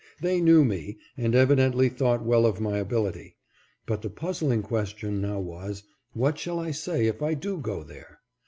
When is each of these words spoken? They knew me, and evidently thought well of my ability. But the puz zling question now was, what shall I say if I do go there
They 0.19 0.41
knew 0.41 0.65
me, 0.65 0.97
and 1.15 1.35
evidently 1.35 1.87
thought 1.87 2.25
well 2.25 2.47
of 2.47 2.59
my 2.59 2.79
ability. 2.79 3.35
But 3.85 4.01
the 4.01 4.09
puz 4.09 4.41
zling 4.41 4.63
question 4.63 5.21
now 5.21 5.39
was, 5.39 5.83
what 6.13 6.39
shall 6.39 6.59
I 6.59 6.71
say 6.71 7.05
if 7.05 7.21
I 7.21 7.35
do 7.35 7.59
go 7.59 7.83
there 7.83 8.19